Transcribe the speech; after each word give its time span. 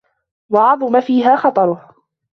وَعَظُمَ 0.49 1.01
فِيهَا 1.01 1.35
خَطَرُهُ 1.35 1.95